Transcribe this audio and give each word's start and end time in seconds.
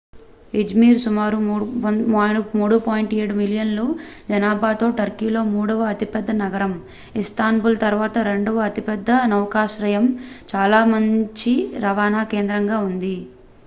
iszmir 0.53 0.93
సుమారు 1.01 1.39
3.7 1.41 2.87
మిలియన్ల 3.39 3.81
జనాభాతో 4.29 4.87
టర్కీలో 4.97 5.43
మూడవ 5.51 5.85
అతిపెద్ద 5.91 6.35
నగరం 6.39 6.73
ఇస్తాంబుల్ 7.21 7.77
తరువాత 7.83 8.17
రెండవ 8.29 8.65
అతిపెద్ద 8.67 9.11
నౌకాశ్రయం 9.31 10.07
చాలా 10.51 10.81
మంచి 10.93 11.53
రవాణా 11.85 12.23
కేంద్రంగా 12.33 12.79
ఉంది 12.89 13.15